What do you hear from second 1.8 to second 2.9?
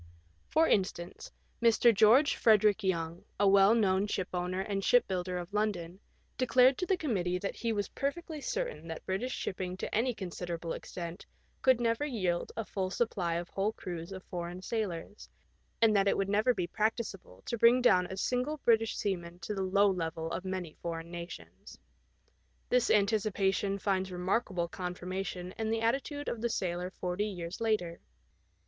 George Frederick